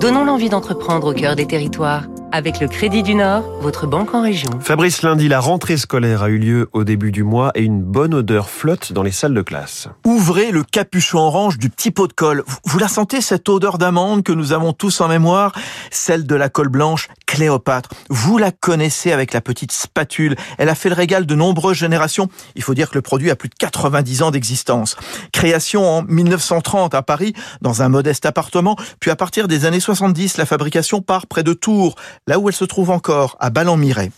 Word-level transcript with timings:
Donnons 0.00 0.24
l'envie 0.24 0.48
d'entreprendre 0.48 1.12
au 1.12 1.14
cœur 1.14 1.36
des 1.36 1.46
territoires. 1.46 2.04
Avec 2.36 2.60
le 2.60 2.68
Crédit 2.68 3.02
du 3.02 3.14
Nord, 3.14 3.44
votre 3.62 3.86
banque 3.86 4.12
en 4.12 4.20
région. 4.20 4.50
Fabrice 4.60 5.00
Lundi, 5.00 5.26
la 5.26 5.40
rentrée 5.40 5.78
scolaire 5.78 6.22
a 6.22 6.28
eu 6.28 6.36
lieu 6.36 6.68
au 6.74 6.84
début 6.84 7.10
du 7.10 7.22
mois 7.22 7.50
et 7.54 7.62
une 7.62 7.80
bonne 7.80 8.12
odeur 8.12 8.50
flotte 8.50 8.92
dans 8.92 9.02
les 9.02 9.10
salles 9.10 9.32
de 9.32 9.40
classe. 9.40 9.88
Ouvrez 10.04 10.50
le 10.50 10.62
capuchon 10.62 11.16
orange 11.16 11.56
du 11.56 11.70
petit 11.70 11.90
pot 11.90 12.06
de 12.06 12.12
colle. 12.12 12.44
Vous 12.66 12.78
la 12.78 12.88
sentez, 12.88 13.22
cette 13.22 13.48
odeur 13.48 13.78
d'amande 13.78 14.22
que 14.22 14.32
nous 14.32 14.52
avons 14.52 14.74
tous 14.74 15.00
en 15.00 15.08
mémoire? 15.08 15.54
Celle 15.90 16.26
de 16.26 16.34
la 16.34 16.50
colle 16.50 16.68
blanche 16.68 17.08
Cléopâtre. 17.24 17.88
Vous 18.10 18.36
la 18.36 18.52
connaissez 18.52 19.12
avec 19.12 19.32
la 19.32 19.40
petite 19.40 19.72
spatule. 19.72 20.36
Elle 20.58 20.68
a 20.68 20.74
fait 20.74 20.90
le 20.90 20.94
régal 20.94 21.24
de 21.24 21.34
nombreuses 21.34 21.78
générations. 21.78 22.28
Il 22.54 22.62
faut 22.62 22.74
dire 22.74 22.90
que 22.90 22.96
le 22.96 23.02
produit 23.02 23.30
a 23.30 23.36
plus 23.36 23.48
de 23.48 23.54
90 23.54 24.22
ans 24.22 24.30
d'existence. 24.30 24.96
Création 25.32 25.88
en 25.88 26.02
1930 26.02 26.94
à 26.94 27.00
Paris, 27.00 27.32
dans 27.62 27.80
un 27.80 27.88
modeste 27.88 28.26
appartement. 28.26 28.76
Puis 29.00 29.10
à 29.10 29.16
partir 29.16 29.48
des 29.48 29.64
années 29.64 29.80
70, 29.80 30.36
la 30.36 30.44
fabrication 30.44 31.00
part 31.00 31.26
près 31.26 31.42
de 31.42 31.54
Tours, 31.54 31.96
là 32.26 32.38
où 32.38 32.48
elle 32.48 32.54
se 32.54 32.64
trouve 32.64 32.90
encore, 32.90 33.36
à 33.38 33.50
Ballon-Miret. 33.50 34.10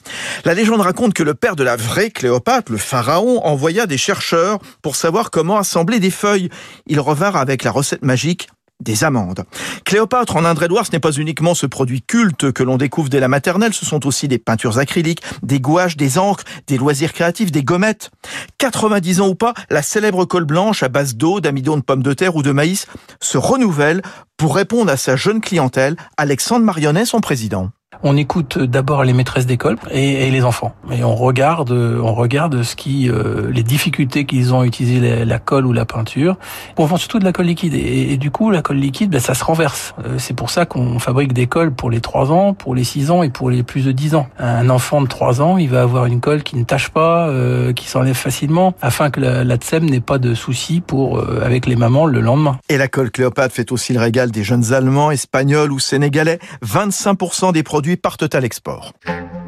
La 0.45 0.55
légende 0.55 0.81
raconte 0.81 1.13
que 1.13 1.23
le 1.23 1.35
père 1.35 1.57
de 1.57 1.65
la 1.65 1.77
vraie 1.77 2.11
Cléopâtre, 2.11 2.73
le 2.73 2.79
pharaon, 2.79 3.45
envoya 3.45 3.87
des 3.87 3.99
chercheurs 3.99 4.59
pour 4.81 4.97
savoir 4.97 5.31
comment 5.31 5.59
assembler 5.59 6.01
des 6.01 6.11
feuilles. 6.11 6.49
Ils 6.87 7.01
revinrent 7.01 7.37
avec 7.37 7.65
la 7.65 7.71
recette 7.71 8.03
magique 8.03 8.49
des 8.81 9.03
amandes. 9.05 9.45
Cléopâtre 9.85 10.37
en 10.37 10.45
Indre-et-Loire, 10.45 10.87
ce 10.87 10.93
n'est 10.93 11.01
pas 11.01 11.11
uniquement 11.11 11.55
ce 11.55 11.67
produit 11.67 12.01
culte 12.01 12.53
que 12.53 12.63
l'on 12.63 12.77
découvre 12.77 13.09
dès 13.09 13.21
la 13.21 13.29
maternelle, 13.29 13.75
ce 13.75 13.85
sont 13.85 14.07
aussi 14.07 14.29
des 14.29 14.39
peintures 14.39 14.79
acryliques, 14.79 15.23
des 15.43 15.61
gouaches, 15.61 15.97
des 15.97 16.17
encres, 16.17 16.45
des 16.69 16.79
loisirs 16.79 17.13
créatifs, 17.13 17.51
des 17.51 17.65
gommettes. 17.65 18.11
90 18.59 19.21
ans 19.21 19.29
ou 19.29 19.35
pas, 19.35 19.53
la 19.69 19.83
célèbre 19.83 20.25
colle 20.25 20.45
blanche 20.45 20.83
à 20.83 20.89
base 20.89 21.17
d'eau, 21.17 21.41
d'amidon 21.41 21.77
de 21.77 21.83
pommes 21.83 22.05
de 22.05 22.13
terre 22.13 22.37
ou 22.37 22.43
de 22.43 22.53
maïs 22.53 22.87
se 23.21 23.37
renouvelle 23.37 24.01
pour 24.37 24.55
répondre 24.55 24.93
à 24.93 24.97
sa 24.97 25.17
jeune 25.17 25.41
clientèle. 25.41 25.97
Alexandre 26.17 26.65
Marionnet, 26.65 27.05
son 27.05 27.21
président. 27.21 27.71
On 28.03 28.17
écoute 28.17 28.59
d'abord 28.59 29.05
les 29.05 29.13
maîtresses 29.13 29.47
d'école 29.47 29.77
et, 29.91 30.27
et, 30.27 30.31
les 30.31 30.45
enfants. 30.45 30.75
Et 30.93 31.03
on 31.03 31.15
regarde, 31.15 31.73
on 31.73 32.15
regarde 32.15 32.63
ce 32.63 32.77
qui, 32.77 33.11
euh, 33.11 33.51
les 33.51 33.63
difficultés 33.63 34.25
qu'ils 34.25 34.55
ont 34.55 34.61
à 34.61 34.67
utiliser 34.67 35.25
la, 35.25 35.39
colle 35.39 35.67
ou 35.67 35.73
la 35.73 35.85
peinture. 35.85 36.37
On 36.77 36.85
vend 36.85 36.97
surtout 36.97 37.19
de 37.19 37.25
la 37.25 37.33
colle 37.33 37.47
liquide. 37.47 37.75
Et, 37.75 38.13
et 38.13 38.17
du 38.17 38.31
coup, 38.31 38.51
la 38.51 38.63
colle 38.63 38.77
liquide, 38.77 39.11
ben, 39.11 39.21
ça 39.21 39.35
se 39.35 39.45
renverse. 39.45 39.95
Euh, 40.05 40.17
c'est 40.19 40.35
pour 40.35 40.51
ça 40.51 40.67
qu'on 40.67 40.99
fabrique 40.99 41.33
des 41.33 41.47
colles 41.47 41.73
pour 41.73 41.91
les 41.91 42.01
3 42.01 42.31
ans, 42.31 42.55
pour 42.55 42.75
les 42.75 42.85
6 42.85 43.11
ans 43.11 43.23
et 43.23 43.31
pour 43.31 43.51
les 43.51 43.63
plus 43.63 43.85
de 43.85 43.93
10 43.93 44.15
ans. 44.15 44.29
Un 44.39 44.71
enfant 44.71 45.03
de 45.03 45.09
3 45.09 45.43
ans, 45.43 45.59
il 45.59 45.69
va 45.69 45.83
avoir 45.83 46.07
une 46.07 46.21
colle 46.21 46.43
qui 46.43 46.57
ne 46.57 46.65
tâche 46.65 46.91
pas, 46.91 47.29
euh, 47.29 47.73
qui 47.73 47.89
s'enlève 47.89 48.15
facilement, 48.15 48.75
afin 48.81 49.11
que 49.11 49.21
la, 49.21 49.45
la 49.45 49.57
TSEM 49.57 49.85
n'ait 49.85 50.01
pas 50.01 50.19
de 50.19 50.35
soucis 50.35 50.81
pour, 50.81 51.19
euh, 51.19 51.41
avec 51.45 51.67
les 51.67 51.77
mamans 51.77 52.07
le 52.07 52.21
lendemain. 52.21 52.59
Et 52.69 52.79
la 52.79 52.89
colle 52.89 53.11
Cléopâtre 53.11 53.55
fait 53.55 53.73
aussi 53.73 53.93
le 53.93 54.01
régal 54.01 54.31
des 54.31 54.45
jeunes 54.45 54.73
Allemands, 54.73 55.11
Espagnols 55.11 55.73
ou 55.73 55.79
Sénégalais. 55.79 56.39
25% 56.65 57.53
des 57.53 57.63
produits 57.63 57.88
partent 57.97 58.35
à 58.35 58.41
l'export. 58.41 58.93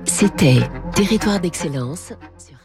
C'était 0.05 0.61
Territoire 0.95 1.41
d'excellence 1.41 2.13
sur 2.39 2.60